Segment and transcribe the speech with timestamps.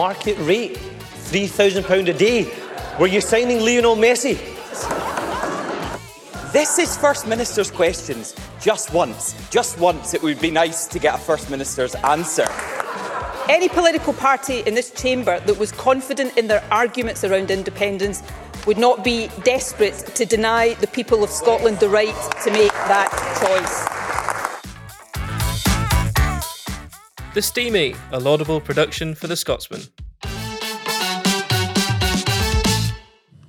[0.00, 0.78] market rate,
[1.28, 2.50] £3,000 a day.
[2.98, 4.38] Were you signing Lionel Messi?
[6.54, 8.34] This is First Minister's questions.
[8.62, 12.46] Just once, just once, it would be nice to get a First Minister's answer.
[13.50, 18.22] Any political party in this chamber that was confident in their arguments around independence
[18.66, 23.10] would not be desperate to deny the people of Scotland the right to make that
[23.42, 23.89] choice.
[27.32, 29.82] The Steamie, a laudable production for the Scotsman.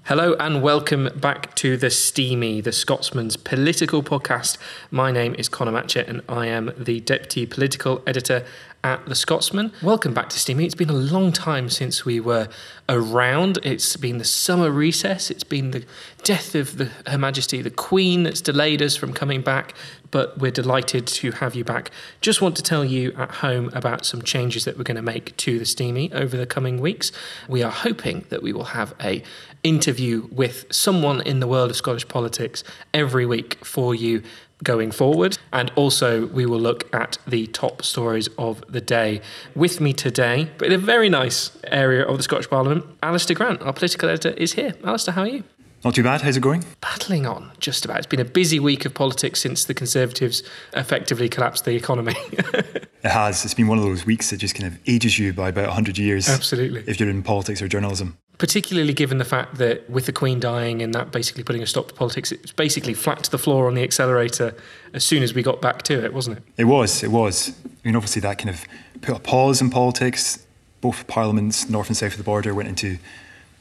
[0.03, 4.59] Hello and welcome back to The Steamie, the Scotsman's political podcast.
[4.91, 8.45] My name is Conor Matchett and I am the Deputy Political Editor
[8.83, 9.71] at The Scotsman.
[9.81, 10.65] Welcome back to Steamie.
[10.65, 12.47] It's been a long time since we were
[12.89, 13.59] around.
[13.63, 15.85] It's been the summer recess, it's been the
[16.23, 19.73] death of the, Her Majesty the Queen that's delayed us from coming back,
[20.09, 21.91] but we're delighted to have you back.
[22.21, 25.35] Just want to tell you at home about some changes that we're going to make
[25.37, 27.11] to The Steamie over the coming weeks.
[27.47, 29.23] We are hoping that we will have a
[29.63, 34.23] interview with someone in the world of Scottish politics every week for you
[34.63, 35.37] going forward.
[35.51, 39.21] And also, we will look at the top stories of the day.
[39.55, 43.61] With me today, but in a very nice area of the Scottish Parliament, Alistair Grant,
[43.61, 44.73] our political editor, is here.
[44.83, 45.43] Alistair, how are you?
[45.83, 46.21] Not too bad.
[46.21, 46.63] How's it going?
[46.79, 47.97] Battling on, just about.
[47.97, 52.15] It's been a busy week of politics since the Conservatives effectively collapsed the economy.
[52.31, 53.43] it has.
[53.43, 55.97] It's been one of those weeks that just kind of ages you by about 100
[55.97, 56.29] years.
[56.29, 56.83] Absolutely.
[56.85, 60.81] If you're in politics or journalism particularly given the fact that with the Queen dying
[60.81, 63.75] and that basically putting a stop to politics, it's basically flat to the floor on
[63.75, 64.55] the accelerator
[64.95, 66.43] as soon as we got back to it, wasn't it?
[66.57, 67.53] It was, it was.
[67.63, 68.65] I mean, obviously, that kind of
[69.01, 70.43] put a pause in politics.
[70.81, 72.99] Both parliaments, north and south of the border, went into, you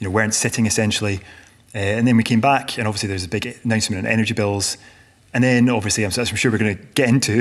[0.00, 1.20] know, weren't sitting essentially.
[1.74, 4.78] Uh, and then we came back, and obviously, there's a big announcement on energy bills.
[5.34, 7.40] And then, obviously, I'm, I'm sure we're going to get into.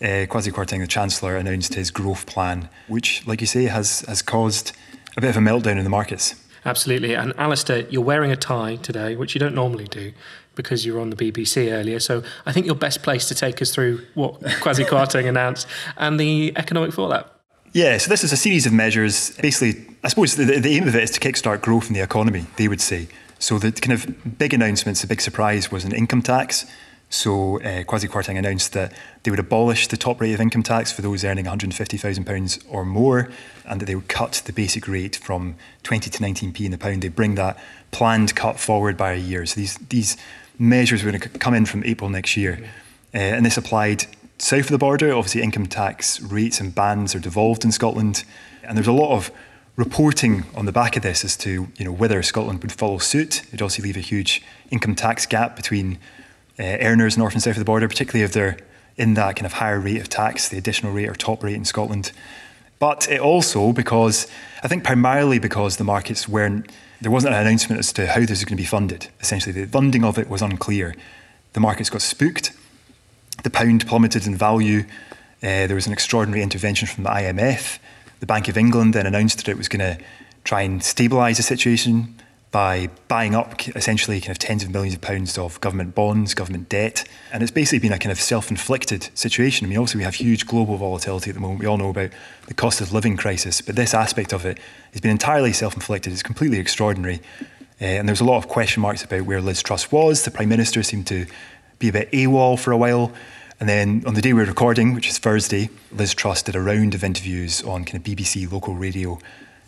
[0.00, 4.22] Uh, Kwasi Kwarteng, the Chancellor, announced his growth plan, which, like you say, has, has
[4.22, 4.72] caused
[5.18, 6.34] a bit of a meltdown in the markets.
[6.64, 7.14] Absolutely.
[7.14, 10.12] And Alistair, you're wearing a tie today, which you don't normally do
[10.54, 11.98] because you were on the BBC earlier.
[11.98, 16.20] So I think you're best placed to take us through what Kwasi Kwarteng announced and
[16.20, 17.40] the economic fallout.
[17.72, 19.30] Yeah, so this is a series of measures.
[19.38, 22.44] Basically, I suppose the, the aim of it is to kickstart growth in the economy,
[22.56, 23.08] they would say.
[23.38, 26.66] So the kind of big announcements, the big surprise was an income tax.
[27.12, 28.90] So uh, Kwasi Kwarteng announced that
[29.22, 33.28] they would abolish the top rate of income tax for those earning £150,000 or more,
[33.66, 37.02] and that they would cut the basic rate from 20 to 19p in the pound.
[37.02, 37.58] They bring that
[37.90, 39.44] planned cut forward by a year.
[39.44, 40.16] So these these
[40.58, 42.64] measures were going to come in from April next year,
[43.14, 44.06] uh, and this applied
[44.38, 45.12] south of the border.
[45.12, 48.24] Obviously, income tax rates and bands are devolved in Scotland,
[48.62, 49.30] and there's a lot of
[49.76, 53.42] reporting on the back of this as to you know whether Scotland would follow suit.
[53.48, 55.98] It'd also leave a huge income tax gap between
[56.58, 58.58] earners north and south of the border, particularly if they're
[58.96, 61.64] in that kind of higher rate of tax, the additional rate or top rate in
[61.64, 62.12] Scotland.
[62.78, 64.26] But it also, because
[64.62, 66.70] I think primarily because the markets weren't,
[67.00, 69.08] there wasn't an announcement as to how this is going to be funded.
[69.20, 70.94] Essentially, the funding of it was unclear.
[71.52, 72.52] The markets got spooked.
[73.42, 74.84] The pound plummeted in value.
[75.42, 77.78] Uh, there was an extraordinary intervention from the IMF.
[78.20, 80.04] The Bank of England then announced that it was going to
[80.44, 82.16] try and stabilise the situation
[82.52, 86.68] by buying up essentially kind of tens of millions of pounds of government bonds, government
[86.68, 87.02] debt.
[87.32, 89.66] And it's basically been a kind of self inflicted situation.
[89.66, 91.60] I mean, also, we have huge global volatility at the moment.
[91.60, 92.10] We all know about
[92.46, 94.58] the cost of living crisis, but this aspect of it
[94.92, 96.12] has been entirely self inflicted.
[96.12, 97.20] It's completely extraordinary.
[97.80, 100.24] Uh, and there's a lot of question marks about where Liz Truss was.
[100.24, 101.26] The Prime Minister seemed to
[101.78, 103.12] be a bit AWOL for a while.
[103.60, 106.94] And then on the day we're recording, which is Thursday, Liz Truss did a round
[106.94, 109.18] of interviews on kind of BBC local radio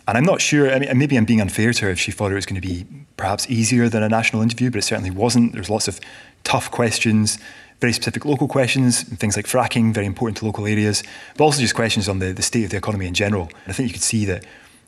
[0.06, 2.30] and I'm not sure, I mean, maybe I'm being unfair to her if she thought
[2.30, 2.84] it was going to be
[3.16, 5.52] perhaps easier than a national interview, but it certainly wasn't.
[5.52, 5.98] There's lots of
[6.42, 7.38] tough questions,
[7.80, 11.02] very specific local questions, and things like fracking, very important to local areas,
[11.36, 13.44] but also just questions on the, the state of the economy in general.
[13.64, 14.44] And I think you could see that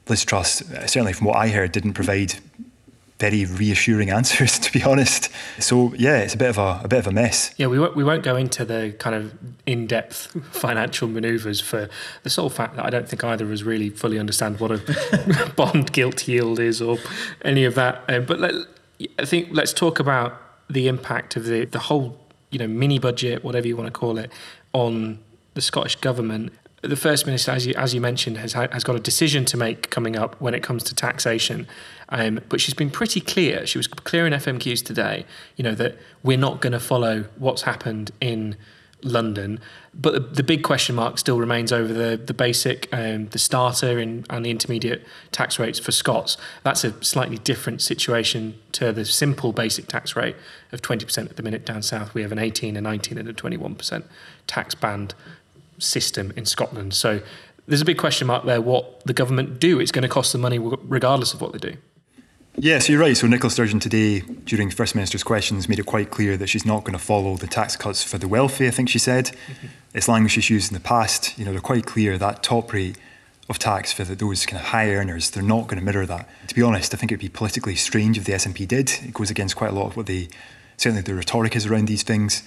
[0.08, 2.34] Liz Truss, uh, certainly from what I heard, didn't provide
[3.18, 5.30] very reassuring answers, to be honest.
[5.58, 7.54] So yeah, it's a bit of a, a bit of a mess.
[7.56, 9.34] Yeah, we won't, we won't go into the kind of
[9.66, 11.88] in-depth financial manoeuvres for
[12.22, 15.52] the sole fact that I don't think either of us really fully understand what a
[15.56, 16.98] bond gilt yield is or
[17.42, 18.02] any of that.
[18.08, 18.54] Um, but let,
[19.18, 22.18] I think let's talk about the impact of the the whole
[22.50, 24.30] you know mini budget, whatever you want to call it,
[24.72, 25.18] on
[25.54, 26.52] the Scottish government
[26.82, 29.90] the First Minister, as you, as you mentioned, has, has got a decision to make
[29.90, 31.66] coming up when it comes to taxation.
[32.08, 33.66] Um, but she's been pretty clear.
[33.66, 35.24] She was clear in FMQs today,
[35.56, 38.56] you know, that we're not going to follow what's happened in
[39.02, 39.60] London.
[39.94, 43.98] But the, the, big question mark still remains over the, the basic, um, the starter
[43.98, 46.36] and, and the intermediate tax rates for Scots.
[46.62, 50.36] That's a slightly different situation to the simple basic tax rate
[50.72, 52.14] of 20% at the minute down south.
[52.14, 54.04] We have an 18, a 19, and a 21%
[54.46, 55.14] tax band
[55.78, 56.94] system in Scotland.
[56.94, 57.20] So
[57.66, 59.80] there's a big question mark there what the government do.
[59.80, 61.76] It's going to cost them money regardless of what they do.
[62.58, 63.14] Yes, you're right.
[63.14, 66.84] So Nicola Sturgeon today, during First Minister's questions, made it quite clear that she's not
[66.84, 69.26] going to follow the tax cuts for the wealthy, I think she said.
[69.26, 69.66] Mm-hmm.
[69.92, 71.38] It's language she's used in the past.
[71.38, 72.96] You know, they're quite clear that top rate
[73.48, 76.28] of tax for the, those kind of high earners, they're not going to mirror that.
[76.48, 78.90] To be honest, I think it would be politically strange if the SNP did.
[79.04, 80.28] It goes against quite a lot of what they,
[80.76, 82.42] certainly the rhetoric is around these things.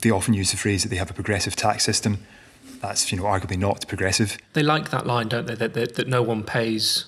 [0.00, 2.18] They often use the phrase that they have a progressive tax system.
[2.82, 4.36] That's, you know, arguably not progressive.
[4.52, 7.06] They like that line, don't they, that, that, that no one pays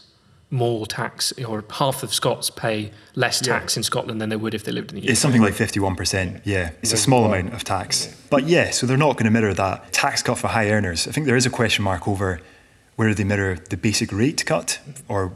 [0.50, 3.80] more tax, or half of Scots pay less tax yeah.
[3.80, 5.10] in Scotland than they would if they lived in the UK.
[5.10, 6.70] It's something like 51%, yeah.
[6.80, 8.16] It's a small amount of tax.
[8.30, 11.08] But yeah, so they're not going to mirror that tax cut for high earners.
[11.08, 12.40] I think there is a question mark over
[12.96, 14.78] whether they mirror the basic rate cut
[15.08, 15.32] or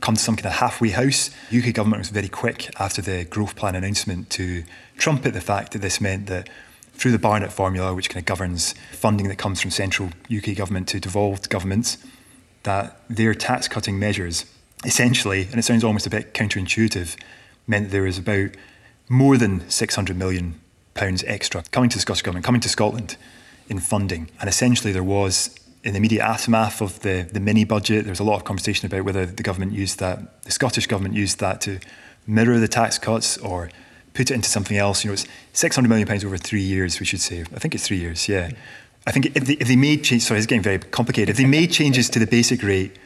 [0.00, 1.30] come to some kind of halfway house.
[1.54, 4.64] UK government was very quick after the growth plan announcement to
[4.96, 6.48] trumpet the fact that this meant that
[6.94, 10.88] through the Barnett formula, which kind of governs funding that comes from central UK government
[10.88, 11.98] to devolved governments,
[12.62, 14.46] that their tax cutting measures
[14.84, 17.16] essentially, and it sounds almost a bit counterintuitive,
[17.66, 18.50] meant there was about
[19.08, 20.60] more than 600 million
[20.94, 23.16] pounds extra coming to the Scottish Government, coming to Scotland
[23.68, 24.30] in funding.
[24.40, 28.20] And essentially, there was, in the immediate aftermath of the, the mini budget, there was
[28.20, 31.60] a lot of conversation about whether the government used that, the Scottish Government used that
[31.62, 31.80] to
[32.26, 33.70] mirror the tax cuts or
[34.14, 35.04] put it into something else.
[35.04, 37.40] You know, it's 600 million pounds over three years, we should say.
[37.40, 38.50] I think it's three years, yeah.
[39.06, 41.28] I think if they, if they made changes, sorry, it's getting very complicated.
[41.28, 42.96] If they made changes to the basic rate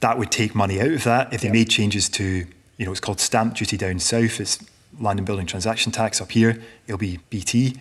[0.00, 1.32] that would take money out of that.
[1.32, 2.46] If they made changes to,
[2.76, 4.58] you know, it's called stamp duty down south, it's
[5.00, 7.76] land and building transaction tax up here, it'll be BT.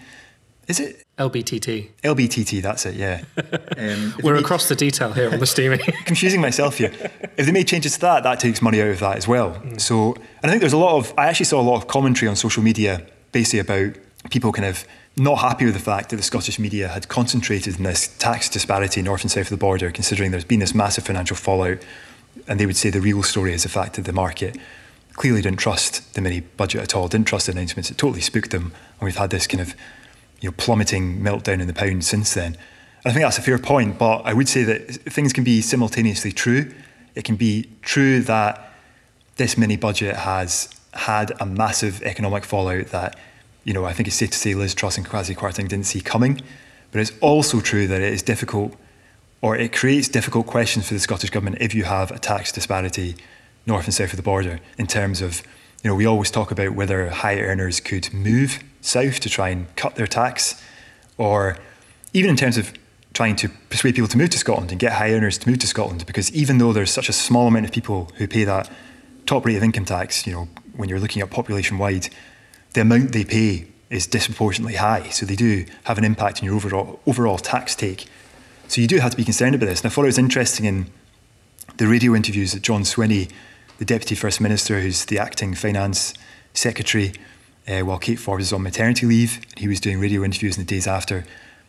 [0.68, 1.04] Is it?
[1.18, 1.90] LBTT.
[2.04, 3.24] LBTT, that's it, yeah.
[3.78, 5.80] Um, We're made, across the detail here on the steaming.
[6.06, 6.92] confusing myself here.
[7.38, 9.52] If they made changes to that, that takes money out of that as well.
[9.56, 9.82] Mm.
[9.82, 12.30] So, and I think there's a lot of, I actually saw a lot of commentary
[12.30, 13.96] on social media basically about
[14.30, 14.86] people kind of
[15.18, 19.02] not happy with the fact that the Scottish media had concentrated in this tax disparity
[19.02, 21.80] north and south of the border, considering there's been this massive financial fallout.
[22.48, 24.58] And they would say the real story is the fact that the market
[25.14, 27.92] clearly didn't trust the mini budget at all, didn't trust the announcements.
[27.92, 28.74] It totally spooked them.
[29.00, 29.76] And we've had this kind of
[30.42, 32.58] you know, plummeting meltdown in the pound since then.
[33.04, 35.62] And I think that's a fair point, but I would say that things can be
[35.62, 36.72] simultaneously true.
[37.14, 38.74] It can be true that
[39.38, 43.18] this mini budget has had a massive economic fallout that
[43.66, 46.00] you know, I think it's safe to say Liz Truss and Kwasi Kwarteng didn't see
[46.00, 46.42] coming.
[46.92, 48.74] But it's also true that it is difficult,
[49.42, 53.16] or it creates difficult questions for the Scottish Government if you have a tax disparity
[53.66, 55.42] north and south of the border in terms of,
[55.84, 59.74] you know, we always talk about whether high earners could move south to try and
[59.76, 60.62] cut their tax,
[61.18, 61.58] or
[62.14, 62.74] even in terms of
[63.14, 65.68] trying to persuade people to move to Scotland and get high earners to move to
[65.68, 68.70] Scotland, because even though there's such a small amount of people who pay that
[69.26, 72.10] top rate of income tax, you know, when you're looking at population wide,
[72.74, 75.08] the amount they pay is disproportionately high.
[75.10, 78.08] So they do have an impact on your overall overall tax take.
[78.68, 79.82] So you do have to be concerned about this.
[79.82, 80.88] And I thought it was interesting in
[81.78, 83.32] the radio interviews that John Swinney,
[83.78, 86.14] the Deputy First Minister, who's the acting Finance
[86.54, 87.14] Secretary,
[87.68, 90.68] uh, while Kate Forbes is on maternity leave, he was doing radio interviews in the
[90.68, 91.26] days after,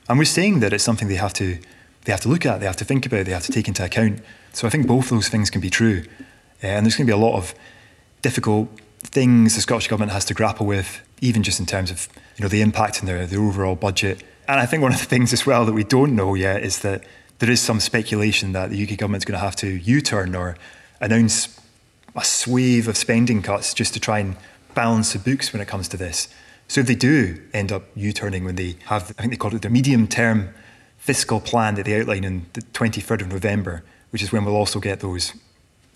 [0.09, 1.59] and we're saying that it's something they have to
[2.05, 3.85] they have to look at, they have to think about, they have to take into
[3.85, 4.21] account.
[4.53, 6.05] So I think both those things can be true,
[6.63, 7.53] uh, and there's going to be a lot of
[8.23, 8.69] difficult
[9.01, 12.49] things the Scottish Government has to grapple with, even just in terms of you know
[12.49, 14.23] the impact on their, their overall budget.
[14.47, 16.81] And I think one of the things as well that we don't know yet is
[16.81, 17.05] that
[17.39, 20.57] there is some speculation that the UK government is going to have to U-turn or
[21.01, 21.56] announce
[22.17, 24.37] a swathe of spending cuts just to try and
[24.75, 26.29] balance the books when it comes to this.
[26.69, 29.63] So if they do end up U-turning when they have, I think they call it
[29.63, 30.53] their medium-term
[30.99, 34.81] fiscal plan that they outline in the 23rd of November, which is when we'll also
[34.81, 35.35] get those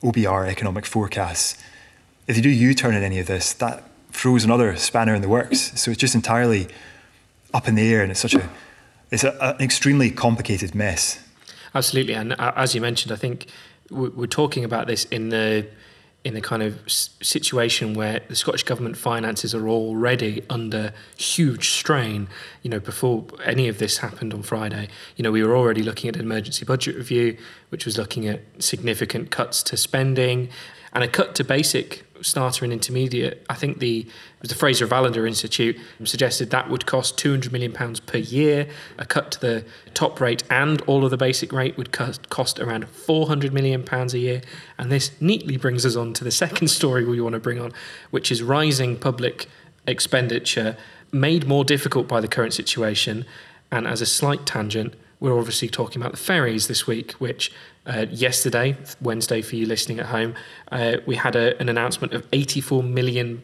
[0.02, 1.56] OBR economic forecasts
[2.30, 5.72] if they do U-turn in any of this, that throws another spanner in the works.
[5.80, 6.68] So it's just entirely
[7.52, 8.48] up in the air, and it's such a
[9.10, 11.18] it's a, an extremely complicated mess.
[11.74, 13.46] Absolutely, and as you mentioned, I think
[13.90, 15.66] we're talking about this in the
[16.22, 22.28] in the kind of situation where the Scottish government finances are already under huge strain.
[22.62, 26.08] You know, before any of this happened on Friday, you know, we were already looking
[26.08, 27.38] at an emergency budget review,
[27.70, 30.50] which was looking at significant cuts to spending
[30.92, 34.06] and a cut to basic starter and intermediate, I think the
[34.42, 38.66] the Fraser of Allander Institute suggested that would cost 200 million pounds per year.
[38.98, 42.88] A cut to the top rate and all of the basic rate would cost around
[42.88, 44.40] 400 million pounds a year.
[44.78, 47.72] And this neatly brings us on to the second story we want to bring on,
[48.10, 49.46] which is rising public
[49.86, 50.76] expenditure
[51.12, 53.26] made more difficult by the current situation.
[53.70, 57.52] And as a slight tangent, we're obviously talking about the ferries this week, which
[57.86, 60.34] uh, yesterday, Wednesday for you listening at home,
[60.70, 63.42] uh, we had a, an announcement of £84 million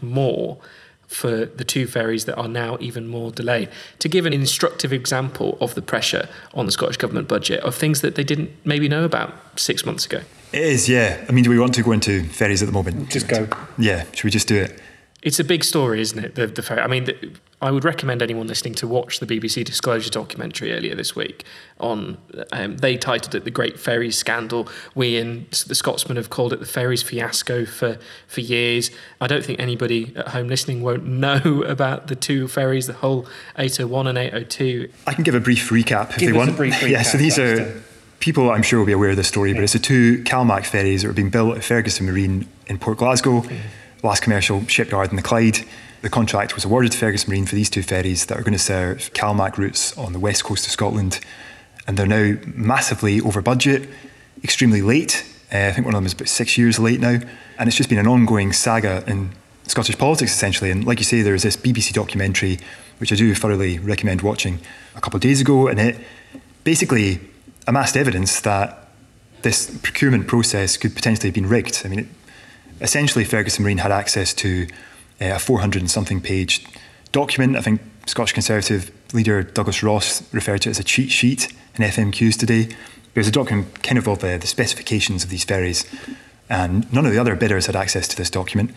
[0.00, 0.58] more
[1.06, 3.68] for the two ferries that are now even more delayed.
[3.98, 8.00] To give an instructive example of the pressure on the Scottish Government budget of things
[8.00, 10.22] that they didn't maybe know about six months ago.
[10.52, 11.24] It is, yeah.
[11.28, 13.10] I mean, do we want to go into ferries at the moment?
[13.10, 13.46] Just go.
[13.78, 14.80] Yeah, should we just do it?
[15.22, 16.34] It's a big story, isn't it?
[16.34, 16.80] The, the ferry.
[16.80, 20.96] I mean, the, I would recommend anyone listening to watch the BBC Disclosure documentary earlier
[20.96, 21.44] this week.
[21.78, 22.18] On
[22.50, 26.58] um, they titled it "The Great Ferries Scandal." We in the Scotsman have called it
[26.58, 28.90] the ferries fiasco for for years.
[29.20, 33.26] I don't think anybody at home listening won't know about the two ferries, the whole
[33.56, 34.88] 801 and 802.
[35.06, 36.56] I can give a brief recap if Give they us a want.
[36.56, 37.82] brief yeah, so these that's are
[38.18, 41.02] people I'm sure will be aware of the story, but it's the two Calmac ferries
[41.02, 43.44] that were being built at Ferguson Marine in Port Glasgow,
[44.02, 45.58] last commercial shipyard in the Clyde.
[46.02, 48.58] The contract was awarded to Ferguson Marine for these two ferries that are going to
[48.58, 51.20] serve Calmac routes on the west coast of Scotland.
[51.86, 53.88] And they're now massively over budget,
[54.42, 55.24] extremely late.
[55.52, 57.20] Uh, I think one of them is about six years late now.
[57.58, 59.30] And it's just been an ongoing saga in
[59.64, 60.70] Scottish politics, essentially.
[60.70, 62.58] And like you say, there's this BBC documentary,
[62.98, 64.58] which I do thoroughly recommend watching,
[64.96, 65.68] a couple of days ago.
[65.68, 65.98] And it
[66.64, 67.20] basically
[67.68, 68.88] amassed evidence that
[69.42, 71.82] this procurement process could potentially have been rigged.
[71.84, 72.06] I mean, it,
[72.82, 74.66] essentially, Ferguson Marine had access to
[75.20, 76.66] uh, a 400 and something page
[77.12, 77.56] document.
[77.56, 81.84] I think Scottish Conservative leader Douglas Ross referred to it as a cheat sheet in
[81.84, 82.74] FMQs today.
[83.14, 85.84] There's a document kind of of uh, the specifications of these ferries,
[86.48, 88.72] and none of the other bidders had access to this document.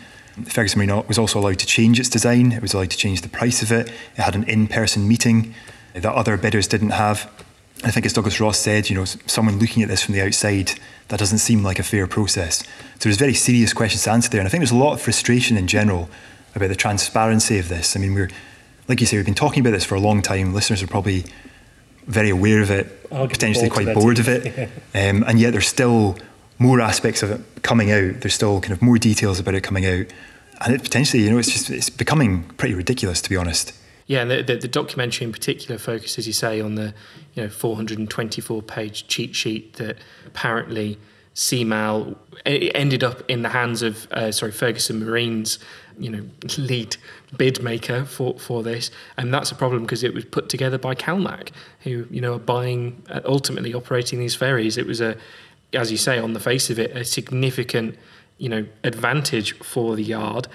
[0.45, 2.51] Ferguson Marine was also allowed to change its design.
[2.51, 3.87] It was allowed to change the price of it.
[3.87, 5.55] It had an in-person meeting
[5.93, 7.31] that other bidders didn't have.
[7.83, 10.71] I think, as Douglas Ross said, you know, someone looking at this from the outside,
[11.09, 12.59] that doesn't seem like a fair process.
[12.99, 15.01] So there's very serious questions to answer there, and I think there's a lot of
[15.01, 16.09] frustration in general
[16.55, 17.95] about the transparency of this.
[17.95, 18.29] I mean, we're,
[18.87, 20.53] like you say, we've been talking about this for a long time.
[20.53, 21.25] Listeners are probably
[22.07, 26.17] very aware of it, potentially bored quite bored of it, um, and yet there's still
[26.57, 28.21] more aspects of it coming out.
[28.21, 30.05] There's still kind of more details about it coming out,
[30.61, 33.73] and it potentially, you know, it's just it's becoming pretty ridiculous to be honest.
[34.07, 36.93] Yeah, and the, the, the documentary in particular focuses, as you say, on the
[37.33, 40.99] you know 424 page cheat sheet that apparently
[41.33, 45.59] CMAL ended up in the hands of uh, sorry Ferguson Marines,
[45.97, 46.23] you know
[46.57, 46.97] lead
[47.35, 50.95] bid maker for, for this, and that's a problem because it was put together by
[50.95, 51.49] Calmac,
[51.81, 54.77] who you know are buying uh, ultimately operating these ferries.
[54.77, 55.17] It was a,
[55.73, 57.97] as you say, on the face of it, a significant
[58.37, 60.47] you know advantage for the yard.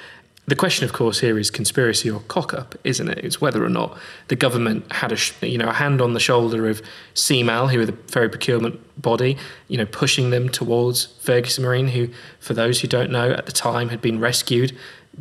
[0.47, 3.19] The question, of course, here is conspiracy or cock up, isn't it?
[3.19, 3.97] It's whether or not
[4.29, 6.83] the government had a sh- you know a hand on the shoulder of
[7.15, 9.37] CMAL, who are the ferry procurement body,
[9.69, 12.09] you know, pushing them towards Ferguson Marine, who,
[12.41, 14.77] for those who don't know, at the time had been rescued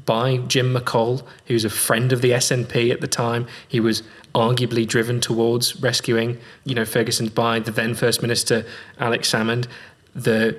[0.06, 3.48] by Jim McColl, who's a friend of the SNP at the time.
[3.68, 8.66] He was arguably driven towards rescuing, you know, Ferguson by the then First Minister
[9.00, 9.68] Alex Salmond.
[10.16, 10.58] The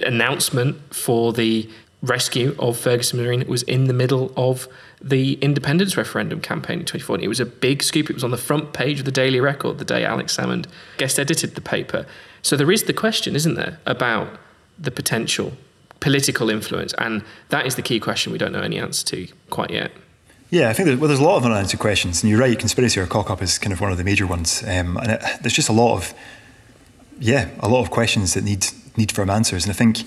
[0.00, 1.68] announcement for the
[2.04, 4.68] rescue of Ferguson Marine was in the middle of
[5.02, 7.24] the independence referendum campaign in 2014.
[7.24, 8.08] It was a big scoop.
[8.08, 10.66] It was on the front page of the Daily Record the day Alex Salmond
[10.98, 12.06] guest edited the paper.
[12.42, 14.28] So there is the question, isn't there, about
[14.78, 15.52] the potential
[16.00, 19.70] political influence, and that is the key question we don't know any answer to quite
[19.70, 19.90] yet.
[20.50, 22.58] Yeah, I think there's, well, there's a lot of unanswered questions, and you're right.
[22.58, 25.22] Conspiracy or cock up is kind of one of the major ones, um, and it,
[25.40, 26.14] there's just a lot of,
[27.18, 29.64] yeah, a lot of questions that need need firm answers.
[29.64, 30.04] And I think,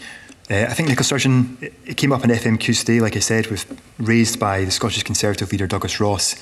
[0.49, 3.47] uh, I think Nicola Sturgeon, it, it came up in FMQ today, like I said,
[3.47, 3.65] was
[3.97, 6.35] raised by the Scottish Conservative leader Douglas Ross,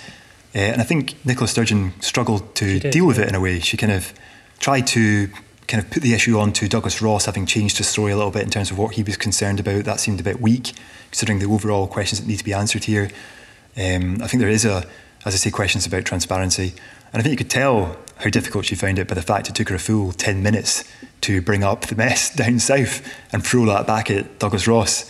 [0.55, 3.59] uh, and I think Nicola Sturgeon struggled to did, deal with it in a way.
[3.59, 4.13] She kind of
[4.59, 5.29] tried to
[5.67, 8.31] kind of put the issue on to Douglas Ross, having changed his story a little
[8.31, 9.85] bit in terms of what he was concerned about.
[9.85, 10.73] That seemed a bit weak,
[11.07, 13.09] considering the overall questions that need to be answered here.
[13.75, 14.85] Um, I think there is a,
[15.25, 16.75] as I say, questions about transparency,
[17.15, 19.55] and I think you could tell how difficult she found it by the fact it
[19.55, 20.83] took her a full ten minutes
[21.21, 25.09] to bring up the mess down south and throw that back at Douglas Ross,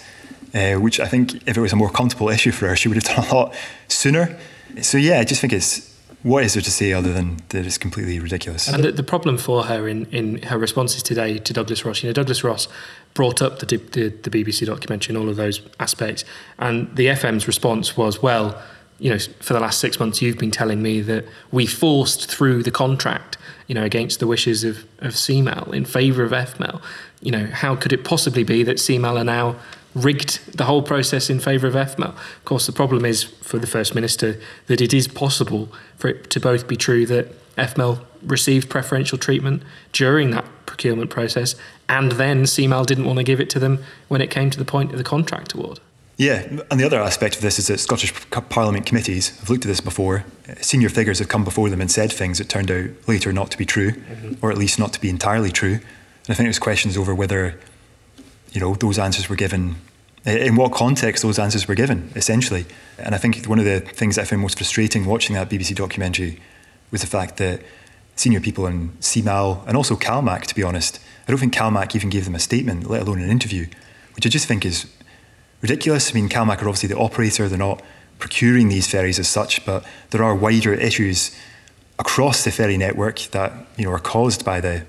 [0.54, 3.02] uh, which I think if it was a more comfortable issue for her, she would
[3.02, 3.56] have done a lot
[3.88, 4.38] sooner.
[4.84, 7.80] So yeah, I just think it's what is there to say other than that it's
[7.80, 8.68] completely ridiculous.
[8.68, 12.10] And the, the problem for her in, in her responses today to Douglas Ross, you
[12.10, 12.68] know, Douglas Ross
[13.16, 16.24] brought up the, the, the BBC documentary and all of those aspects,
[16.60, 18.62] and the FM's response was, well,
[19.00, 22.64] you know, for the last six months, you've been telling me that we forced through
[22.64, 23.38] the contract,
[23.68, 26.82] you know, against the wishes of, of CMAL in favour of FML.
[27.22, 29.58] You know, how could it possibly be that CMAL are now
[29.94, 32.16] rigged the whole process in favour of FML?
[32.16, 36.30] Of course, the problem is for the First Minister that it is possible for it
[36.30, 41.56] to both be true that FML received preferential treatment during that procurement process,
[41.88, 44.66] and then CMAL didn't want to give it to them when it came to the
[44.66, 45.80] point of the contract award.
[46.18, 48.14] Yeah, and the other aspect of this is that Scottish
[48.50, 50.24] Parliament committees have looked at this before.
[50.62, 53.58] Senior figures have come before them and said things that turned out later not to
[53.58, 54.34] be true, mm-hmm.
[54.42, 55.74] or at least not to be entirely true.
[55.74, 57.60] And I think there's questions over whether,
[58.52, 59.76] you know, those answers were given
[60.26, 62.66] in what context those answers were given, essentially.
[62.98, 66.42] And I think one of the things I found most frustrating watching that BBC documentary
[66.92, 67.62] was the fact that
[68.16, 72.10] senior people in CMAL and also CalMac, to be honest, I don't think CalMac even
[72.10, 73.68] gave them a statement, let alone an interview,
[74.16, 74.88] which I just think is
[75.68, 76.12] ridiculous.
[76.12, 77.82] I mean, CalMac are obviously the operator, they're not
[78.20, 81.36] procuring these ferries as such, but there are wider issues
[82.00, 84.86] across the ferry network that you know are caused by the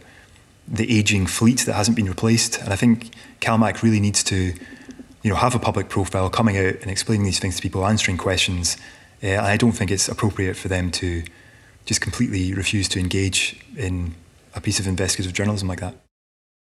[0.68, 2.61] the aging fleet that hasn't been replaced.
[2.61, 4.54] And I think CalMac really needs to
[5.26, 8.16] you know, have a public profile, coming out and explaining these things to people, answering
[8.16, 8.76] questions.
[9.23, 11.25] Uh, I don't think it's appropriate for them to
[11.85, 14.14] just completely refuse to engage in
[14.54, 15.97] a piece of investigative journalism like that.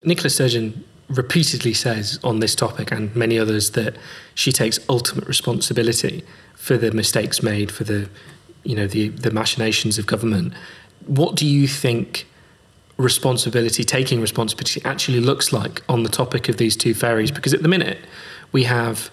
[0.05, 3.97] Nicola Sturgeon repeatedly says on this topic and many others that
[4.35, 8.09] she takes ultimate responsibility for the mistakes made, for the
[8.65, 10.55] you know the the machinations of government.
[11.07, 12.27] What do you think
[12.97, 17.31] responsibility, taking responsibility, actually looks like on the topic of these two ferries?
[17.31, 17.99] Because at the minute,
[18.53, 19.11] we have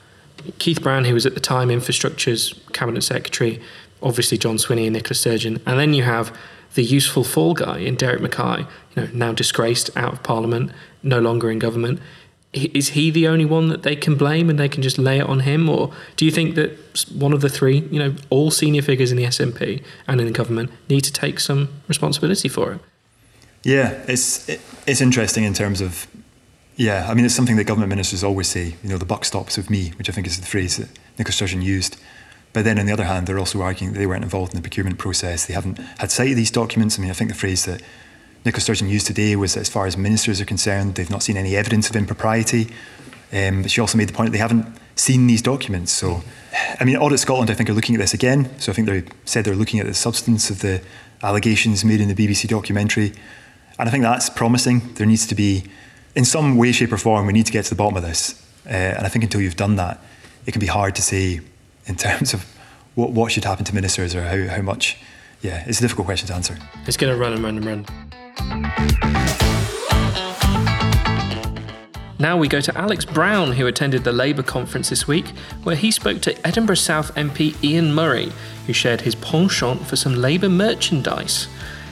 [0.60, 3.60] Keith Brown, who was at the time Infrastructure's Cabinet Secretary,
[4.02, 6.36] obviously John Swinney and Nicola Sturgeon, and then you have
[6.76, 8.60] the useful fall guy in Derek Mackay,
[8.96, 10.72] you know, now disgraced, out of Parliament,
[11.04, 12.00] no longer in government.
[12.52, 15.26] Is he the only one that they can blame and they can just lay it
[15.26, 15.70] on him?
[15.70, 19.18] Or do you think that one of the three, you know, all senior figures in
[19.18, 22.80] the SNP and in the government need to take some responsibility for it?
[23.64, 24.50] Yeah, it's
[24.88, 26.08] it's interesting in terms of
[26.80, 29.58] yeah, I mean, it's something that government ministers always say, you know, the buck stops
[29.58, 31.98] with me, which I think is the phrase that Nicola Sturgeon used.
[32.54, 34.62] But then on the other hand, they're also arguing that they weren't involved in the
[34.62, 35.46] procurement process.
[35.46, 36.98] They haven't had sight of these documents.
[36.98, 37.82] I mean, I think the phrase that
[38.44, 41.38] Nicola Sturgeon used today was that as far as ministers are concerned, they've not seen
[41.38, 42.70] any evidence of impropriety.
[43.32, 44.66] Um, but she also made the point that they haven't
[44.96, 45.92] seen these documents.
[45.92, 46.24] So,
[46.80, 48.50] I mean, Audit Scotland, I think, are looking at this again.
[48.60, 50.82] So I think they said they're looking at the substance of the
[51.22, 53.14] allegations made in the BBC documentary.
[53.78, 54.94] And I think that's promising.
[54.96, 55.66] There needs to be
[56.16, 58.46] in some way, shape, or form, we need to get to the bottom of this.
[58.66, 60.04] Uh, and I think until you've done that,
[60.46, 61.42] it can be hard to say
[61.90, 62.46] in terms of
[62.96, 64.98] what, what should happen to ministers or how, how much.
[65.42, 66.58] Yeah, it's a difficult question to answer.
[66.86, 67.86] It's going to run and run and run.
[72.22, 75.30] Now we go to Alex Brown, who attended the Labour conference this week,
[75.64, 78.34] where he spoke to Edinburgh South MP Ian Murray,
[78.68, 81.48] who shared his penchant for some Labour merchandise.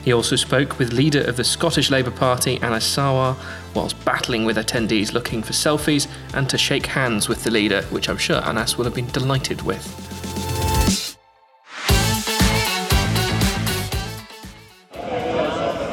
[0.08, 3.36] He also spoke with leader of the Scottish Labour Party, Anas Sarwar,
[3.76, 8.08] whilst battling with attendees looking for selfies and to shake hands with the leader, which
[8.08, 9.84] I'm sure Anas will have been delighted with.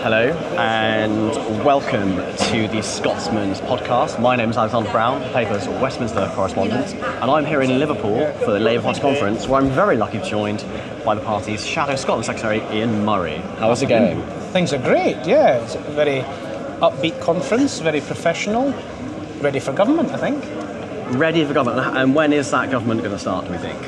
[0.04, 4.20] Hello and welcome to the Scotsman's podcast.
[4.20, 8.52] My name is Alexander Brown, the paper's Westminster correspondent, and I'm here in Liverpool for
[8.52, 10.60] the Labour Party conference where I'm very lucky to be joined
[11.04, 13.36] by the party's Shadow Scotland Secretary Ian Murray.
[13.58, 14.22] How's it going?
[14.52, 15.62] Things are great, yeah.
[15.62, 16.22] It's a very
[16.80, 18.72] upbeat conference, very professional,
[19.40, 20.42] ready for government, I think.
[21.18, 23.80] Ready for government, and when is that government going to start, do we think?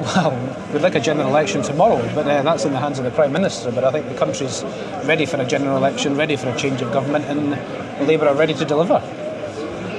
[0.00, 3.10] Well, we'd like a general election tomorrow, but uh, that's in the hands of the
[3.10, 3.70] Prime Minister.
[3.70, 4.64] But I think the country's
[5.04, 7.50] ready for a general election, ready for a change of government, and
[8.08, 8.94] Labour are ready to deliver.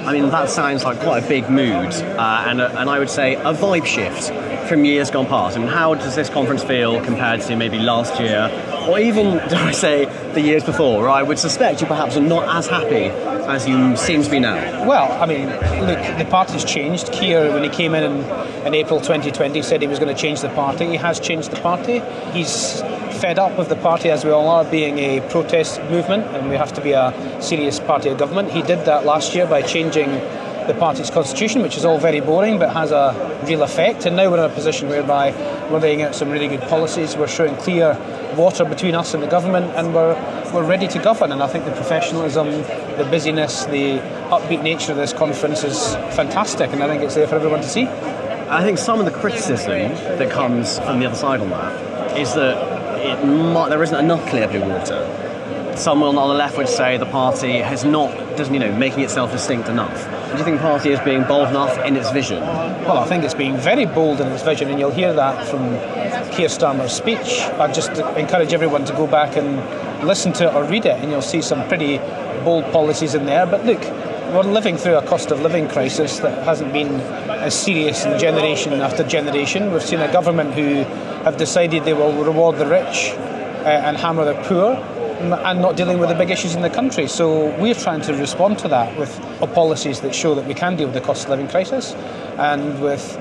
[0.05, 3.09] I mean, that sounds like quite a big mood, uh, and, a, and I would
[3.09, 4.31] say a vibe shift
[4.67, 5.57] from years gone past.
[5.57, 8.49] I mean, how does this conference feel compared to maybe last year,
[8.87, 11.07] or even, dare I say, the years before?
[11.09, 13.05] I would suspect you perhaps are not as happy
[13.47, 14.87] as you seem to be now.
[14.87, 15.47] Well, I mean,
[15.85, 17.11] look, the party's changed.
[17.11, 20.41] Keir, when he came in, in in April 2020, said he was going to change
[20.41, 20.87] the party.
[20.87, 21.99] He has changed the party.
[22.31, 22.81] He's
[23.21, 26.57] fed up with the party, as we all are, being a protest movement, and we
[26.57, 28.51] have to be a serious party of government.
[28.51, 30.09] He did that last year by changing
[30.67, 34.05] the party's constitution, which is all very boring but has a real effect.
[34.05, 35.31] And now we're in a position whereby
[35.71, 37.15] we're laying out some really good policies.
[37.15, 37.97] We're showing clear
[38.35, 40.15] water between us and the government, and we're
[40.53, 41.31] we're ready to govern.
[41.31, 42.47] And I think the professionalism,
[42.97, 43.99] the busyness, the
[44.29, 47.69] upbeat nature of this conference is fantastic, and I think it's there for everyone to
[47.69, 47.87] see.
[47.87, 52.33] I think some of the criticism that comes from the other side on that is
[52.35, 55.03] that might, there isn't enough clear blue water.
[55.75, 59.31] Someone on the left would say the party has not, doesn't you know, making itself
[59.31, 60.05] distinct enough.
[60.35, 62.41] Do you think party is being bold enough in its vision?
[62.41, 65.61] Well, I think it's being very bold in its vision, and you'll hear that from
[66.33, 67.39] Keir Starmer's speech.
[67.57, 69.55] I just encourage everyone to go back and
[70.05, 71.99] listen to it or read it, and you'll see some pretty
[72.43, 73.45] bold policies in there.
[73.45, 73.79] But look,
[74.33, 78.73] we're living through a cost of living crisis that hasn't been as serious in generation
[78.81, 79.71] after generation.
[79.71, 80.83] We've seen a government who
[81.23, 84.75] have decided they will reward the rich uh, and hammer the poor
[85.19, 87.07] and not dealing with the big issues in the country.
[87.07, 89.17] So we're trying to respond to that with
[89.53, 91.93] policies that show that we can deal with the cost of living crisis
[92.37, 93.17] and with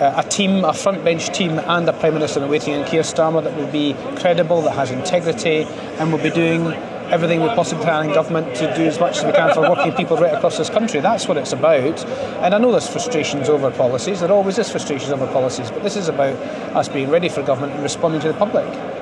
[0.00, 3.02] uh, a team, a front bench team, and a Prime Minister in waiting in Keir
[3.02, 5.64] Starmer that will be credible, that has integrity,
[5.98, 6.66] and will be doing
[7.12, 9.92] everything we possibly can in government to do as much as we can for working
[9.96, 11.00] people right across this country.
[11.00, 12.04] That's what it's about.
[12.42, 14.20] And I know there's frustrations over policies.
[14.20, 16.34] There always is frustrations over policies, but this is about
[16.74, 18.93] us being ready for government and responding to the public.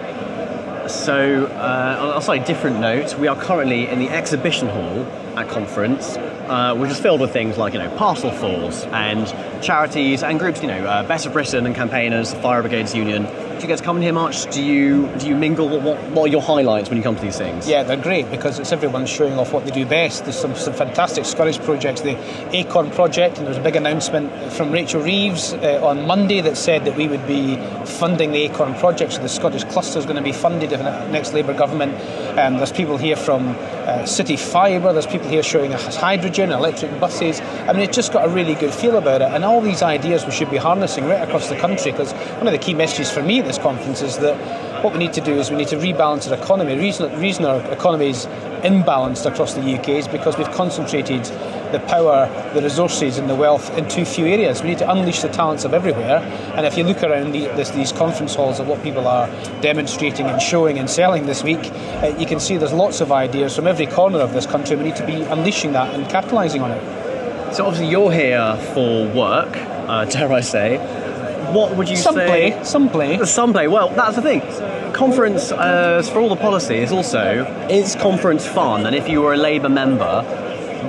[0.92, 5.04] So, uh, on a slightly different note, we are currently in the exhibition hall
[5.36, 9.26] at conference, uh, which is filled with things like you know parcel falls and
[9.62, 13.24] charities and groups, you know, uh, Better Britain and campaigners, Fire Brigades Union,
[13.62, 14.50] you to come in here much?
[14.52, 15.68] Do you do you mingle?
[15.68, 17.68] What, what are your highlights when you come to these things?
[17.68, 20.24] Yeah, they're great because it's everyone showing off what they do best.
[20.24, 22.16] There's some, some fantastic Scottish projects, the
[22.56, 26.56] Acorn project, and there was a big announcement from Rachel Reeves uh, on Monday that
[26.56, 29.12] said that we would be funding the Acorn project.
[29.12, 31.94] So the Scottish cluster is going to be funded in the next Labour government.
[32.38, 34.92] Um, there's people here from uh, Fiber.
[34.92, 37.40] There's people here showing us hydrogen, electric buses.
[37.40, 39.28] I mean, it's just got a really good feel about it.
[39.28, 42.52] And all these ideas we should be harnessing right across the country because one of
[42.52, 44.34] the key messages for me this conference is that
[44.82, 46.74] what we need to do is we need to rebalance our economy.
[46.74, 48.26] The reason, reason our economy is
[48.64, 51.24] imbalanced across the UK is because we've concentrated
[51.70, 54.62] the power, the resources, and the wealth in too few areas.
[54.62, 56.18] We need to unleash the talents of everywhere.
[56.56, 59.28] And if you look around the, this, these conference halls of what people are
[59.60, 61.70] demonstrating and showing and selling this week,
[62.02, 64.76] uh, you can see there's lots of ideas from every corner of this country.
[64.76, 67.54] We need to be unleashing that and capitalising on it.
[67.54, 71.01] So obviously you're here for work, uh, dare I say
[71.52, 72.26] what would you some say?
[72.26, 73.24] Play, some play.
[73.24, 73.68] Some play.
[73.68, 74.40] Well, that's the thing.
[74.92, 78.86] Conference, uh, for all the policies, also, is conference fun?
[78.86, 80.22] And if you were a Labour member,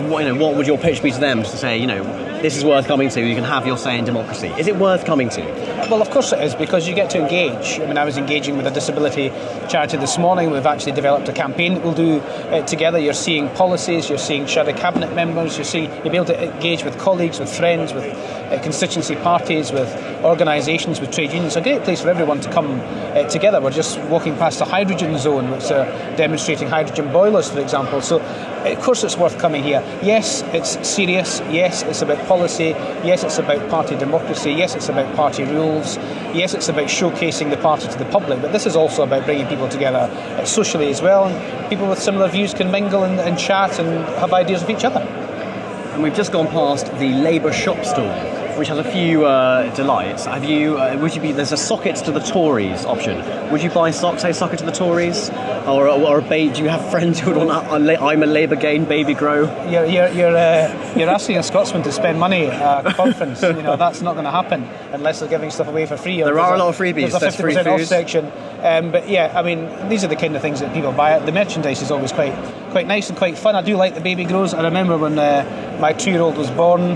[0.10, 2.04] what, you know, what would your pitch be to them to say, you know,
[2.42, 4.48] this is worth coming to, you can have your say in democracy?
[4.58, 5.42] Is it worth coming to?
[5.90, 7.80] Well, of course it is, because you get to engage.
[7.80, 9.30] I mean, I was engaging with a disability
[9.70, 10.52] charity this morning.
[10.52, 13.00] We've actually developed a campaign that we'll do uh, together.
[13.00, 16.84] You're seeing policies, you're seeing shadow cabinet members, you're seeing, you'll be able to engage
[16.84, 18.06] with colleagues, with friends, with
[18.52, 19.90] uh, constituency parties, with
[20.24, 21.56] organisations, with trade unions.
[21.56, 23.62] It's a great place for everyone to come uh, together.
[23.62, 28.02] We're just walking past the hydrogen zone, which are demonstrating hydrogen boilers, for example.
[28.02, 29.82] So, of course, it's worth coming here.
[30.02, 31.42] Yes, it's serious.
[31.50, 32.70] Yes, it's about policy.
[33.04, 34.52] Yes, it's about party democracy.
[34.52, 35.98] Yes, it's about party rules.
[36.34, 38.42] Yes, it's about showcasing the party to the public.
[38.42, 41.26] But this is also about bringing people together uh, socially as well.
[41.26, 44.86] And people with similar views can mingle and, and chat and have ideas with each
[44.86, 45.02] other.
[45.02, 50.26] And we've just gone past the Labour shop stall which has a few uh, delights.
[50.26, 50.78] Have you?
[50.78, 51.32] Uh, would you be?
[51.32, 53.18] There's a sockets to the Tories option.
[53.52, 54.22] Would you buy socks?
[54.22, 55.30] Say socket to the Tories,
[55.68, 56.56] or or a bait?
[56.56, 59.44] Do you have friends who would want I'm a Labour gain baby grow?
[59.70, 63.42] You're you're you're, uh, you're asking a Scotsman to spend money at a conference.
[63.42, 66.22] you know that's not going to happen unless they're giving stuff away for free.
[66.22, 67.12] There are a, lot of freebies.
[67.12, 68.32] There's a fifty percent off section.
[68.62, 71.20] Um, but yeah, I mean, these are the kind of things that people buy.
[71.20, 72.34] The merchandise is always quite
[72.72, 73.56] quite nice and quite fun.
[73.56, 74.54] I do like the baby grows.
[74.54, 76.96] I remember when uh, my two-year-old was born,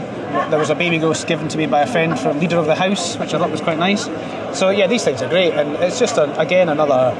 [0.49, 2.75] there was a baby ghost given to me by a friend from leader of the
[2.75, 4.05] house, which I thought was quite nice.
[4.57, 7.13] So yeah, these things are great, and it's just a, again another.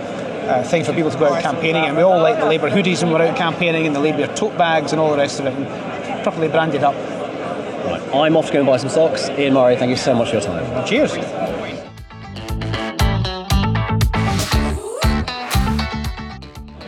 [0.47, 3.03] Uh, thing for people to go out campaigning, and we all like the Labour hoodies
[3.03, 5.53] when we're out campaigning, and the Labour tote bags and all the rest of it,
[5.53, 6.95] and properly branded up.
[6.95, 9.29] Right, I'm off to go and buy some socks.
[9.31, 10.88] Ian Murray, thank you so much for your time.
[10.88, 11.17] Cheers.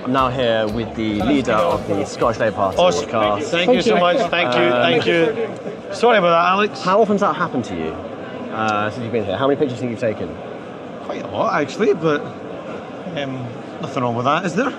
[0.06, 3.44] I'm now here with the leader of the Scottish Labour Party podcast.
[3.44, 4.18] Thank, thank you so much.
[4.30, 4.62] Thank you.
[4.62, 5.94] Um, thank you.
[5.94, 6.82] Sorry about that, Alex.
[6.82, 7.92] How often has that happened to you
[8.54, 9.36] uh, since you've been here?
[9.36, 10.34] How many pictures have you taken?
[11.04, 12.22] Quite a lot, actually, but
[13.24, 13.34] um,
[13.82, 14.72] nothing wrong with that, is there?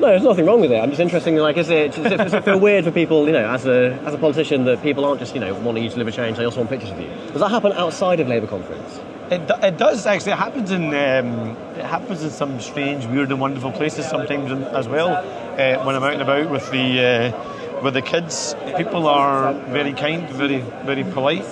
[0.00, 0.78] No, there's nothing wrong with it.
[0.78, 1.38] I'm just interested.
[1.38, 3.92] Like, is it does it, does it feel weird for people, you know, as a
[4.06, 6.38] as a politician, that people aren't just you know wanting you to deliver change?
[6.38, 7.08] They also want pictures of you.
[7.32, 8.98] Does that happen outside of Labour conference?
[9.30, 10.32] It, it does actually.
[10.32, 14.88] It happens in um, it happens in some strange, weird, and wonderful places sometimes as
[14.88, 15.10] well.
[15.10, 19.92] Uh, when I'm out and about with the uh, with the kids, people are very
[19.92, 21.44] kind, very very polite,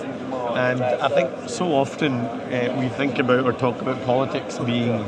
[0.57, 5.05] and I think so often uh, we think about or talk about politics being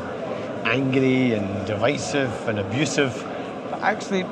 [0.64, 3.14] angry and divisive and abusive.
[3.70, 4.25] But actually,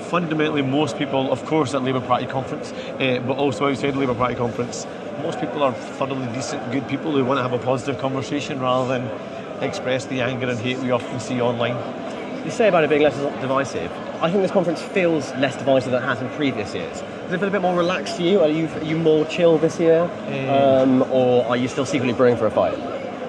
[0.00, 4.14] fundamentally, most people, of course, at Labour Party conference, uh, but also outside the Labour
[4.14, 4.86] Party conference,
[5.22, 8.88] most people are thoroughly decent, good people who want to have a positive conversation rather
[8.88, 11.76] than express the anger and hate we often see online.
[12.44, 13.90] You say about it being less divisive.
[14.20, 17.00] I think this conference feels less divisive than it has in previous years.
[17.00, 18.40] Does it feel a bit more relaxed to you?
[18.40, 20.10] Are you, are you more chill this year,
[20.48, 22.76] um, or are you still secretly brewing for a fight?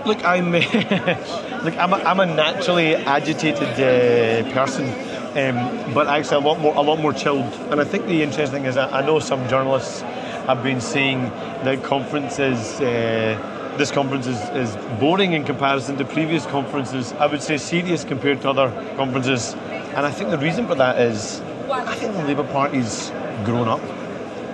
[0.05, 0.51] Look, I'm
[1.63, 6.75] look, I'm a, I'm a naturally agitated uh, person, um, but actually a lot more
[6.75, 7.53] a lot more chilled.
[7.71, 11.21] And I think the interesting thing is I, I know some journalists have been saying
[11.63, 12.79] that conferences.
[12.81, 17.11] Uh, this conference is, is boring in comparison to previous conferences.
[17.13, 19.55] I would say serious compared to other conferences.
[19.95, 23.09] And I think the reason for that is I think the Labour Party's
[23.45, 23.81] grown up.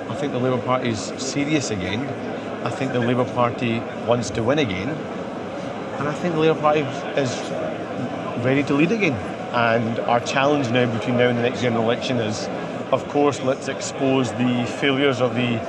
[0.10, 2.08] I think the Labour Party's serious again.
[2.66, 4.96] I think the Labour Party wants to win again.
[6.00, 6.80] And I think the Labour Party
[7.20, 7.36] is
[8.44, 9.14] ready to lead again.
[9.54, 12.48] And our challenge now between now and the next general election is,
[12.94, 15.60] of course, let's expose the failures of the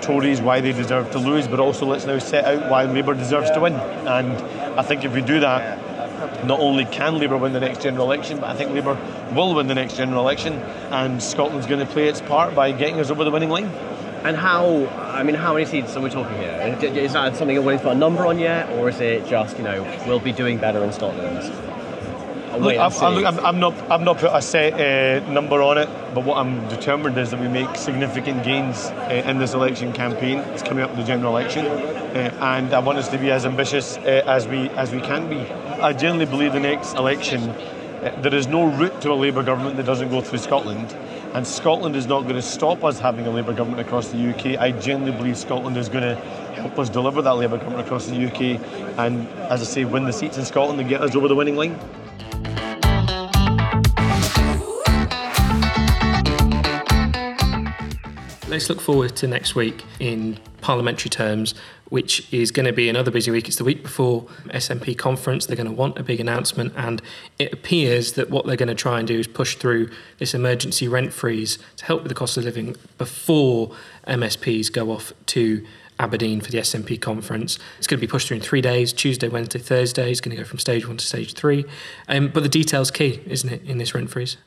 [0.00, 3.50] Tories, why they deserve to lose, but also let's now set out why Labour deserves
[3.52, 3.72] to win.
[3.72, 4.32] And
[4.78, 8.38] I think if we do that, not only can Labour win the next general election,
[8.38, 8.96] but I think Labour
[9.34, 10.54] will win the next general election,
[10.90, 13.70] and Scotland's going to play its part by getting us over the winning line.
[14.24, 16.78] And how, I mean, how many seats are we talking here?
[16.80, 19.58] Is that something you're willing to put a number on yet, or is it just,
[19.58, 21.52] you know, we'll be doing better in Scotland?
[22.58, 26.24] Look, I'm, I'm, I'm, not, I'm not put a set uh, number on it, but
[26.24, 30.38] what I'm determined is that we make significant gains uh, in this election campaign.
[30.38, 33.44] It's coming up to the general election, uh, and I want us to be as
[33.44, 35.40] ambitious uh, as we as we can be.
[35.40, 39.76] I genuinely believe the next election, uh, there is no route to a Labour government
[39.76, 40.96] that doesn't go through Scotland,
[41.34, 44.58] and Scotland is not going to stop us having a Labour government across the UK.
[44.58, 46.14] I genuinely believe Scotland is going to
[46.54, 48.60] help us deliver that Labour government across the UK,
[48.98, 51.56] and as I say, win the seats in Scotland and get us over the winning
[51.56, 51.76] line.
[58.46, 61.54] Let's look forward to next week in parliamentary terms,
[61.90, 63.48] which is going to be another busy week.
[63.48, 65.44] It's the week before SNP conference.
[65.44, 67.02] They're going to want a big announcement, and
[67.38, 70.88] it appears that what they're going to try and do is push through this emergency
[70.88, 73.72] rent freeze to help with the cost of living before
[74.08, 75.66] MSPs go off to
[75.98, 77.58] Aberdeen for the SNP conference.
[77.76, 80.10] It's going to be pushed through in three days Tuesday, Wednesday, Thursday.
[80.10, 81.66] It's going to go from stage one to stage three.
[82.08, 84.38] Um, but the detail's key, isn't it, in this rent freeze?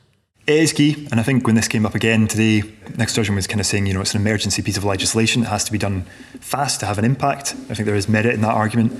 [0.48, 2.62] It is key, and I think when this came up again today,
[2.96, 5.42] Nick Sturgeon was kind of saying, you know, it's an emergency piece of legislation.
[5.42, 6.06] It has to be done
[6.40, 7.54] fast to have an impact.
[7.68, 8.98] I think there is merit in that argument.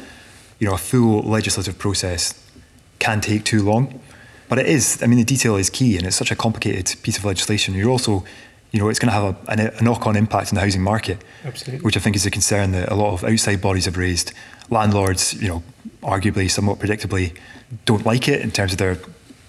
[0.59, 2.39] You know, a full legislative process
[2.99, 3.99] can take too long,
[4.51, 5.03] but it is.
[5.03, 7.73] I mean, the detail is key, and it's such a complicated piece of legislation.
[7.73, 8.27] You're also,
[8.71, 11.83] you know, it's going to have a, a knock-on impact on the housing market, Absolutely.
[11.83, 14.35] which I think is a concern that a lot of outside bodies have raised.
[14.69, 15.63] Landlords, you know,
[16.03, 17.35] arguably, somewhat predictably,
[17.87, 18.99] don't like it in terms of their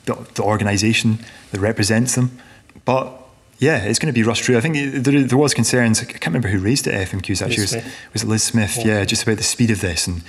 [0.09, 1.19] the, the organisation
[1.51, 2.37] that represents them.
[2.85, 3.13] But
[3.59, 4.57] yeah, it's going to be rushed through.
[4.57, 6.01] I think there, there was concerns.
[6.01, 7.41] I can't remember who raised it at FMQs.
[7.41, 8.77] Actually, was, was, it Liz Smith?
[8.77, 8.99] Yeah.
[8.99, 10.23] yeah, just about the speed of this and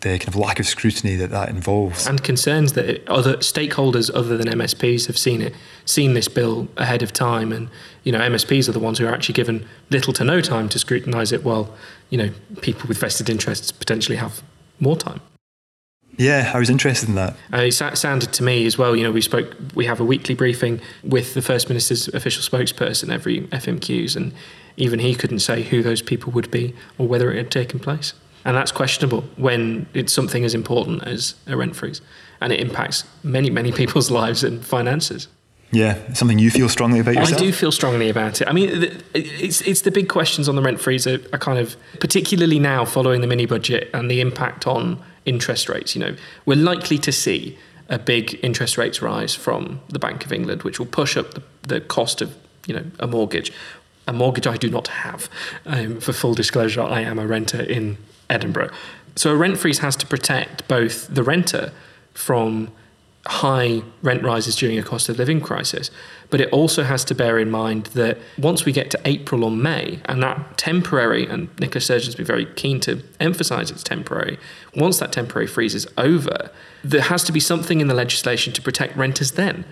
[0.00, 4.36] the kind of lack of scrutiny that that involves, and concerns that other stakeholders other
[4.36, 7.68] than MSPs have seen it, seen this bill ahead of time, and
[8.02, 10.78] you know MSPs are the ones who are actually given little to no time to
[10.78, 11.74] scrutinise it, while
[12.10, 12.30] you know
[12.62, 14.42] people with vested interests potentially have
[14.80, 15.20] more time.
[16.18, 17.36] Yeah, I was interested in that.
[17.52, 18.96] Uh, it sounded to me as well.
[18.96, 19.54] You know, we spoke.
[19.74, 24.32] We have a weekly briefing with the First Minister's official spokesperson every FMQs, and
[24.76, 28.14] even he couldn't say who those people would be or whether it had taken place.
[28.44, 32.00] And that's questionable when it's something as important as a rent freeze,
[32.40, 35.28] and it impacts many, many people's lives and finances.
[35.72, 37.40] Yeah, something you feel strongly about yourself.
[37.40, 38.48] I do feel strongly about it.
[38.48, 38.70] I mean,
[39.14, 42.84] it's it's the big questions on the rent freeze are, are kind of particularly now
[42.84, 45.96] following the mini budget and the impact on interest rates.
[45.96, 50.32] You know, we're likely to see a big interest rates rise from the Bank of
[50.32, 52.34] England, which will push up the, the cost of
[52.66, 53.52] you know a mortgage.
[54.08, 55.28] A mortgage I do not have.
[55.64, 57.98] Um, for full disclosure, I am a renter in
[58.30, 58.70] Edinburgh.
[59.16, 61.72] So a rent freeze has to protect both the renter
[62.14, 62.70] from
[63.26, 65.90] high rent rises during a cost of living crisis,
[66.30, 69.50] but it also has to bear in mind that once we get to April or
[69.50, 74.38] May, and that temporary, and Nicola Sturgeon's been very keen to emphasise it's temporary,
[74.74, 76.50] once that temporary freeze is over,
[76.82, 79.64] there has to be something in the legislation to protect renters then.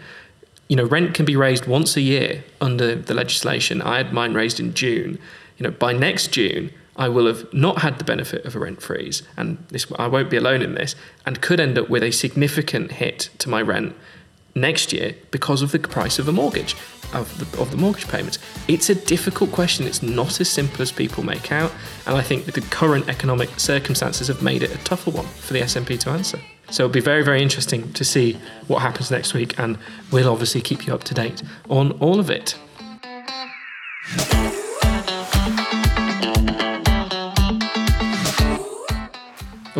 [0.68, 3.82] You know, rent can be raised once a year under the legislation.
[3.82, 5.18] I had mine raised in June.
[5.58, 8.80] You know, by next June, I will have not had the benefit of a rent
[8.80, 10.94] freeze, and this, I won't be alone in this,
[11.26, 13.96] and could end up with a significant hit to my rent
[14.54, 16.76] next year because of the price of a mortgage,
[17.12, 18.38] of the, of the mortgage payments.
[18.68, 19.86] It's a difficult question.
[19.86, 21.72] It's not as simple as people make out,
[22.06, 25.60] and I think the current economic circumstances have made it a tougher one for the
[25.60, 26.40] SNP to answer.
[26.70, 29.78] So it'll be very, very interesting to see what happens next week, and
[30.10, 32.30] we'll obviously keep you up to date on all of.
[32.30, 32.56] It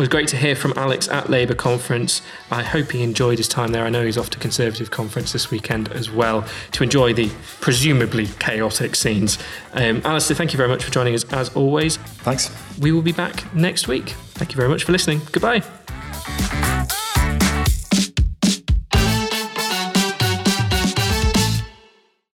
[0.05, 2.21] was great to hear from Alex at Labour conference.
[2.51, 3.83] I hope he enjoyed his time there.
[3.83, 8.27] I know he's off to Conservative conference this weekend as well to enjoy the presumably
[8.37, 9.39] chaotic scenes.
[9.73, 11.97] Um, Alistair, thank you very much for joining us as always.
[11.97, 12.51] Thanks.
[12.79, 14.09] We will be back next week.
[14.35, 15.21] Thank you very much for listening.
[15.31, 15.63] Goodbye.